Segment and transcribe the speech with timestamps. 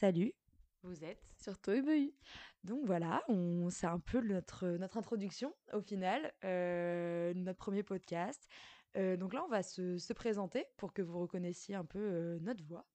[0.00, 0.32] Salut.
[0.82, 2.14] Vous êtes sur Toy
[2.64, 8.48] Donc voilà, on, c'est un peu notre, notre introduction au final, euh, notre premier podcast.
[8.96, 12.38] Euh, donc là, on va se, se présenter pour que vous reconnaissiez un peu euh,
[12.40, 12.86] notre voix.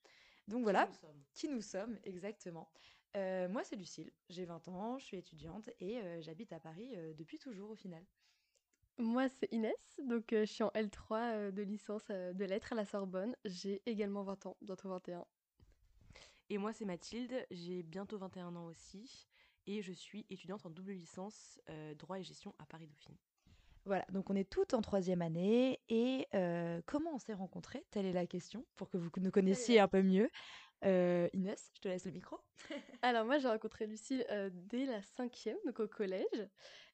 [0.47, 2.71] Donc voilà, Qui nous sommes qui nous sommes exactement.
[3.15, 6.92] Euh, moi, c'est Lucille, j'ai 20 ans, je suis étudiante et euh, j'habite à Paris
[6.96, 8.03] euh, depuis toujours au final.
[8.97, 12.74] Moi, c'est Inès, donc euh, je suis en L3 euh, de licence euh, de lettres
[12.74, 13.35] à la Sorbonne.
[13.46, 15.26] J'ai également 20 ans, bientôt 21.
[16.49, 19.27] Et moi, c'est Mathilde, j'ai bientôt 21 ans aussi.
[19.67, 23.15] Et je suis étudiante en double licence euh, droit et gestion à Paris Dauphine.
[23.85, 28.07] Voilà, donc on est toutes en troisième année et euh, comment on s'est rencontrés Telle
[28.07, 30.29] est la question pour que vous nous connaissiez un peu mieux.
[30.84, 32.39] Euh, Inès, je te laisse le micro.
[33.01, 36.48] Alors moi, j'ai rencontré Lucille euh, dès la cinquième, donc au collège.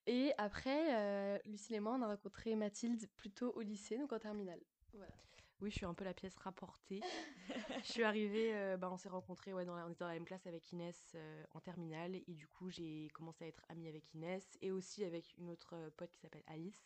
[0.07, 4.19] Et après, euh, Lucille et moi, on a rencontré Mathilde plutôt au lycée, donc en
[4.19, 4.59] terminale.
[4.93, 5.13] Voilà.
[5.61, 7.01] Oui, je suis un peu la pièce rapportée.
[7.85, 10.13] je suis arrivée, euh, bah, on s'est rencontrés, ouais, dans la- on était dans la
[10.15, 12.15] même classe avec Inès euh, en terminale.
[12.15, 15.75] Et du coup, j'ai commencé à être amie avec Inès et aussi avec une autre
[15.75, 16.83] euh, pote qui s'appelle Alice,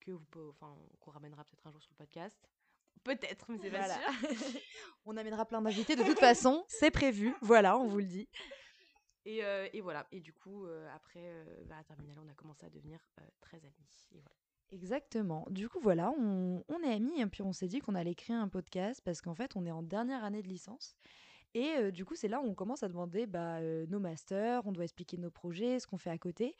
[0.00, 2.50] que vous enfin, qu'on ramènera peut-être un jour sur le podcast.
[3.04, 3.94] Peut-être, mais c'est pas Voilà.
[3.94, 4.28] sûr.
[5.04, 7.32] on amènera plein d'invités de toute façon, c'est prévu.
[7.42, 8.28] Voilà, on vous le dit.
[9.24, 9.38] Et,
[9.72, 10.06] et voilà.
[10.12, 13.00] Et du coup, après, bah, à terminale, on a commencé à devenir
[13.40, 14.06] très amis.
[14.12, 14.36] Et voilà.
[14.72, 15.46] Exactement.
[15.50, 18.36] Du coup, voilà, on, on est amis et puis on s'est dit qu'on allait créer
[18.36, 20.96] un podcast parce qu'en fait, on est en dernière année de licence.
[21.54, 24.66] Et euh, du coup, c'est là où on commence à demander bah, euh, nos masters,
[24.66, 26.56] on doit expliquer nos projets, ce qu'on fait à côté.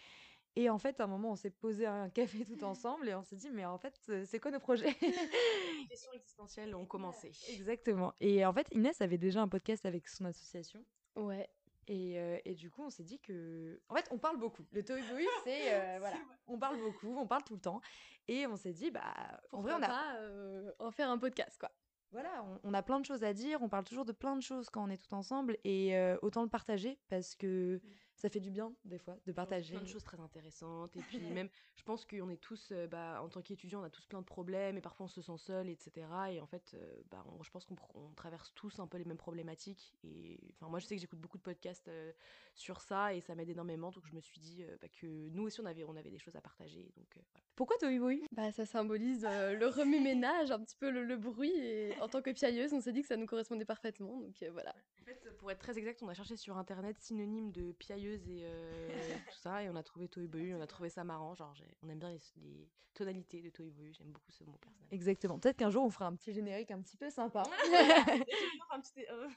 [0.55, 3.23] Et en fait, à un moment, on s'est posé un café tout ensemble et on
[3.23, 4.87] s'est dit, mais en fait, euh, c'est quoi nos projets?
[5.01, 7.33] Les questions existentielles ont commencé.
[7.51, 8.15] Exactement.
[8.20, 10.83] Et en fait, Inès avait déjà un podcast avec son association.
[11.17, 11.48] Ouais.
[11.89, 13.81] Et, euh, et du coup, on s'est dit que.
[13.89, 14.65] En fait, on parle beaucoup.
[14.73, 15.73] Le Toy Boy, c'est.
[15.75, 16.17] euh, voilà.
[16.47, 17.81] On parle beaucoup, on parle tout le temps.
[18.29, 19.15] Et on s'est dit, bah.
[19.53, 19.87] En vrai, on a.
[19.89, 21.70] pas euh, en faire un podcast, quoi.
[22.12, 23.61] Voilà, on, on a plein de choses à dire.
[23.62, 25.59] On parle toujours de plein de choses quand on est tout ensemble.
[25.64, 27.81] Et autant le partager parce que
[28.17, 29.75] ça fait du bien, des fois, de partager.
[29.75, 30.97] Plein de choses très intéressantes.
[30.97, 33.91] Et puis même, je pense qu'on est tous, euh, bah, en tant qu'étudiants, on a
[33.91, 36.07] tous plein de problèmes et parfois on se sent seul, etc.
[36.30, 37.77] Et en fait, euh, bah, on- je pense qu'on
[38.17, 39.95] traverse tous un peu les mêmes problématiques.
[40.02, 42.13] Et enfin, moi, je sais que j'écoute beaucoup de podcasts euh,
[42.55, 43.91] sur ça et ça m'aide énormément.
[43.91, 46.18] Donc je me suis dit euh, bah, que nous aussi, on avait, on avait des
[46.18, 46.91] choses à partager.
[46.96, 47.45] Donc euh, voilà.
[47.55, 51.52] Pourquoi Toy Boy Bah, ça symbolise euh, le remue-ménage, un petit peu le, le bruit.
[51.55, 54.20] Et en tant que piailleuse, on s'est dit que ça nous correspondait parfaitement.
[54.20, 54.74] Donc euh, voilà.
[55.02, 58.42] En fait, pour être très exact, on a cherché sur internet synonyme de piailleuse et
[58.44, 58.89] euh,
[59.30, 61.34] tout ça, et on a trouvé Toy Boy, on a trouvé ça marrant.
[61.34, 64.56] Genre, j'ai- on aime bien les, les tonalités de Toy Boy, j'aime beaucoup ce mot
[64.61, 64.89] personnellement.
[64.92, 65.39] Exactement.
[65.39, 67.42] Peut-être qu'un jour, on fera un petit générique un petit peu sympa.
[68.72, 69.28] Un petit- euh,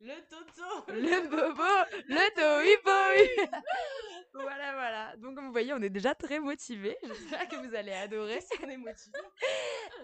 [0.00, 1.62] le Toto le bobo,
[2.08, 3.50] le Toy Boy
[4.34, 5.16] Voilà, voilà.
[5.16, 6.96] Donc, comme vous voyez, on est déjà très motivés.
[7.02, 8.38] J'espère que vous allez adorer.
[8.62, 9.18] On est motivé.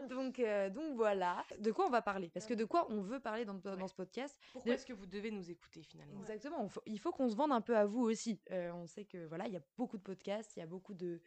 [0.09, 1.45] Donc, euh, donc voilà.
[1.59, 2.31] De quoi on va parler?
[2.35, 3.89] Parce que de quoi on veut parler dans, dans Ouais.
[3.89, 4.39] ce podcast?
[4.53, 6.19] Pourquoi De- est-ce que vous devez nous écouter finalement?
[6.21, 6.69] Exactement.
[6.69, 8.41] faut- il faut qu'on se vende un peu à vous aussi.
[8.51, 10.95] Euh, on sait que voilà, il y a beaucoup de podcasts, il y a beaucoup
[10.95, 11.21] de.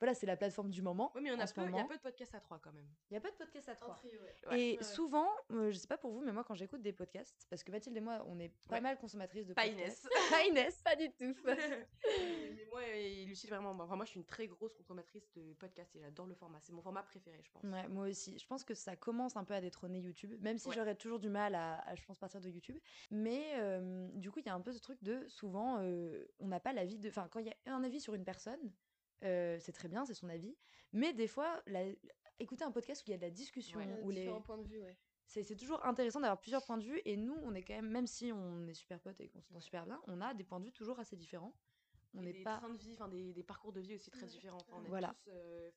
[0.00, 1.12] Voilà, c'est la plateforme du moment.
[1.14, 2.88] Oui, mais on a peu, il y a peu de podcasts à trois quand même.
[3.10, 4.00] Il y a pas de podcasts à trois.
[4.50, 4.58] Ouais.
[4.58, 7.46] Et Ouais, souvent, euh, je sais pas pour vous, mais moi quand j'écoute des podcasts,
[7.50, 8.80] parce que Mathilde et moi, on est pas Ouais.
[8.80, 10.04] mal consommatrices de Pas podcasts.
[10.04, 10.10] Inès.
[10.30, 10.82] Pas Inès.
[10.82, 11.36] Pas du tout.
[11.44, 15.94] mais moi et Lucille, vraiment, enfin, moi je suis une très grosse consommatrice de podcasts
[15.96, 16.60] et j'adore le format.
[16.60, 17.62] C'est mon format préféré, je pense.
[17.62, 18.38] Ouais, moi aussi.
[18.38, 20.74] Je pense que ça commence un peu à détrôner YouTube, même si Ouais.
[20.74, 22.78] j'aurais toujours du mal à, à, je pense, partir de YouTube.
[23.10, 26.48] Mais euh, du coup, il y a un peu ce truc de souvent, euh, on
[26.48, 27.08] n'a pas l'avis de.
[27.10, 28.72] Enfin, quand il y a un avis sur une personne,
[29.24, 30.56] euh, c'est très bien, c'est son avis.
[30.92, 31.92] Mais des fois, la-
[32.38, 34.00] écouter un podcast où il y a de la discussion, Ouais.
[34.02, 34.20] où les...
[34.22, 34.96] Différents points de vue, ouais.
[35.26, 37.00] c'est c'est toujours intéressant d'avoir plusieurs points de vue.
[37.04, 39.60] Et nous, on est quand même, même si on est super potes et qu'on s'entend
[39.60, 41.54] super bien, on a des points de vue toujours assez différents.
[42.14, 42.56] On n'est pas.
[42.58, 44.56] trains de vie, enfin des, des parcours de vie aussi très différents.
[44.56, 45.14] Enfin, on est Voilà.
[45.24, 45.70] tous, euh,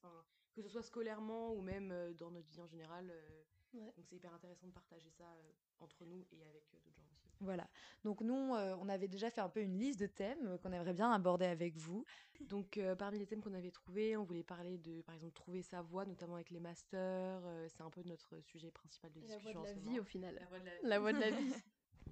[0.56, 3.10] que ce soit scolairement ou même dans notre vie en général.
[3.12, 3.44] euh,
[3.74, 3.92] Ouais.
[3.98, 5.36] Donc c'est hyper intéressant de partager ça
[5.80, 7.23] entre nous et avec d'autres gens aussi.
[7.44, 7.68] Voilà.
[8.04, 10.72] Donc nous, euh, on avait déjà fait un peu une liste de thèmes euh, qu'on
[10.72, 12.06] aimerait bien aborder avec vous.
[12.42, 15.62] Donc euh, parmi les thèmes qu'on avait trouvés, on voulait parler de, par exemple, trouver
[15.62, 17.42] sa voie, notamment avec les masters.
[17.46, 20.00] euh, c'est un peu notre sujet principal de La voie discussion de la vie, moment.
[20.00, 20.36] au final.
[20.40, 21.54] La voie de la La voie de la vie.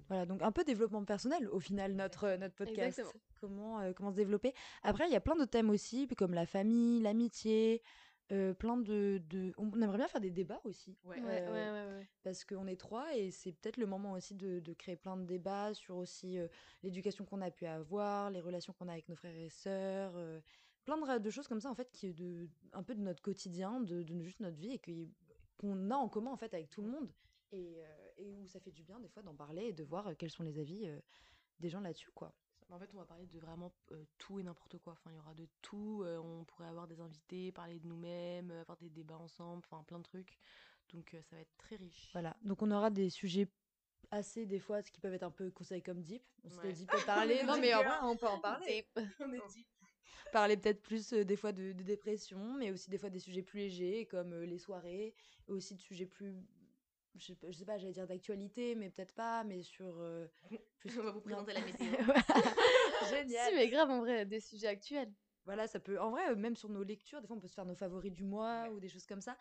[0.08, 2.98] Voilà, donc un peu développement personnel au final, notre, euh, notre podcast.
[2.98, 3.22] Exactement.
[3.40, 4.52] Comment, euh, comment se développer?
[4.82, 7.82] Après, il y a plein de thèmes aussi, comme la famille, l'amitié,
[8.32, 9.52] euh, plein de, de...
[9.58, 10.96] On aimerait bien faire des débats aussi.
[11.04, 11.20] Ouais.
[11.20, 12.08] Euh, ouais, ouais.
[12.22, 15.24] parce qu'on est trois et c'est peut-être le moment aussi de, de créer plein de
[15.24, 16.48] débats sur aussi euh,
[16.82, 20.14] l'éducation qu'on a pu avoir, les relations qu'on a avec nos frères et sœurs,
[20.84, 23.80] plein de, choses comme ça en fait qui est de un peu de notre quotidien,
[23.80, 25.10] de, juste notre vie et
[25.58, 27.12] qu'on a en commun en fait avec tout le monde
[27.52, 27.82] et,
[28.16, 30.42] et où ça fait du bien des fois d'en parler et de voir quels sont
[30.42, 30.88] les avis
[31.60, 32.34] des gens là-dessus quoi.
[32.72, 34.94] En fait, on va parler de vraiment euh, tout et n'importe quoi.
[34.94, 36.02] Enfin, il y aura de tout.
[36.04, 39.84] euh, on pourrait avoir des invités, parler de nous-mêmes, euh, avoir des débats ensemble, enfin
[39.84, 40.38] plein de trucs.
[40.94, 42.08] Donc, euh, ça va être très riche.
[42.12, 43.46] Voilà, donc on aura des sujets
[44.10, 46.22] assez des fois, qui peuvent être un peu considérés comme deep.
[46.44, 46.72] On s'était Ouais.
[46.72, 48.86] dit peut parler, non mais en vrai, on peut en parler.
[49.20, 49.66] On est dit.
[50.32, 53.58] Parler peut-être plus des fois de, de dépression, mais aussi des fois des sujets plus
[53.60, 55.14] légers, comme les soirées,
[55.48, 56.34] et aussi de sujets plus,
[57.16, 59.98] je sais pas, je sais pas, j'allais dire d'actualité, mais peut-être pas, mais sur...
[60.00, 60.26] euh,
[60.78, 60.90] plus...
[61.00, 61.44] On va vous non.
[61.44, 61.86] présenter la météo.
[63.48, 65.12] Si, mais grave, en vrai, des sujets actuels.
[65.44, 65.98] Voilà, ça peut.
[66.00, 68.12] En vrai, euh, même sur nos lectures, des fois, on peut se faire nos favoris
[68.12, 69.36] du mois ou des choses comme ça.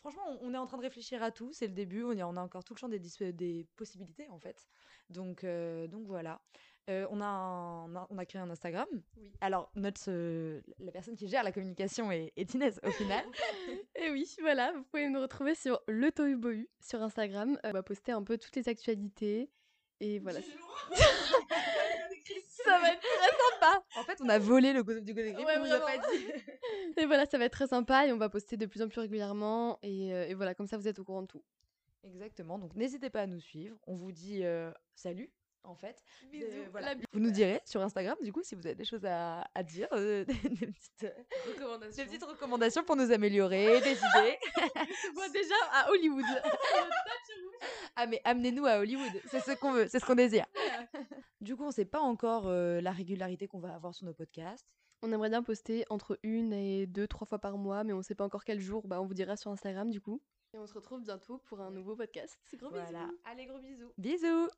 [0.00, 1.52] Franchement, on, est en train de réfléchir à tout.
[1.52, 2.02] C'est le début.
[2.04, 4.66] On, y a, on a encore tout le champ des, possibilités, en fait.
[5.10, 6.40] Donc, euh, donc voilà.
[6.88, 8.88] Euh, on, a un- on a créé un Instagram.
[9.16, 9.30] Oui.
[9.40, 13.24] Alors, notre, euh, la personne qui gère la communication est, est Inès, au final.
[13.94, 17.58] Et oui, voilà, vous pouvez nous retrouver sur le Tohubohu sur Instagram.
[17.62, 19.50] On va poster un peu toutes les actualités.
[20.00, 20.40] Et voilà.
[22.48, 23.84] ça va être très sympa.
[23.96, 25.98] En fait, on a volé le gossip du Gossip Grip, Ouais, on nous a pas
[25.98, 26.26] dit.
[26.96, 29.00] Et voilà, ça va être très sympa et on va poster de plus en plus
[29.00, 29.78] régulièrement.
[29.82, 31.42] Et, euh, et voilà, comme ça, vous êtes au courant de tout.
[32.04, 32.58] Exactement.
[32.58, 33.76] Donc, n'hésitez pas à nous suivre.
[33.86, 35.30] On vous dit euh, salut,
[35.64, 36.02] en fait.
[36.30, 36.94] Bisous, Euh, voilà.
[37.12, 39.88] Vous nous direz sur Instagram, du coup, si vous avez des choses à, à dire,
[39.92, 44.38] euh, des, des petites, euh, des petites recommandations pour nous améliorer, des idées.
[45.14, 46.24] Moi, déjà à Hollywood.
[47.96, 50.46] Ah, mais amenez-nous à Hollywood, c'est ce qu'on veut, c'est ce qu'on désire.
[51.40, 54.66] du coup, on sait pas encore euh, la régularité qu'on va avoir sur nos podcasts.
[55.02, 58.14] On aimerait bien poster entre une et deux, trois fois par mois, mais on sait
[58.14, 58.86] pas encore quel jour.
[58.86, 60.20] Bah, on vous dira sur Instagram du coup.
[60.52, 62.38] Et on se retrouve bientôt pour un nouveau podcast.
[62.46, 62.86] C'est gros Voilà.
[63.04, 63.18] bisous.
[63.24, 63.92] Allez, gros bisous.
[63.98, 64.48] Bisous